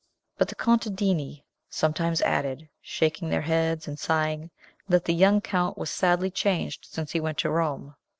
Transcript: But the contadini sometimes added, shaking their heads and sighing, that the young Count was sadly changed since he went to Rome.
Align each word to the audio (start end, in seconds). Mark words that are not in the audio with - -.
But 0.39 0.47
the 0.47 0.55
contadini 0.55 1.43
sometimes 1.69 2.23
added, 2.23 2.67
shaking 2.81 3.29
their 3.29 3.41
heads 3.43 3.87
and 3.87 3.99
sighing, 3.99 4.49
that 4.89 5.05
the 5.05 5.13
young 5.13 5.41
Count 5.41 5.77
was 5.77 5.91
sadly 5.91 6.31
changed 6.31 6.85
since 6.89 7.11
he 7.11 7.19
went 7.19 7.37
to 7.37 7.51
Rome. 7.51 7.93